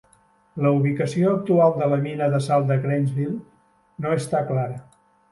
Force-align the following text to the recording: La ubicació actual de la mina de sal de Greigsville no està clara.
La 0.65 0.69
ubicació 0.75 1.33
actual 1.39 1.75
de 1.81 1.89
la 1.91 1.99
mina 2.05 2.29
de 2.35 2.39
sal 2.45 2.65
de 2.71 2.77
Greigsville 2.85 4.07
no 4.07 4.15
està 4.23 4.41
clara. 4.49 4.81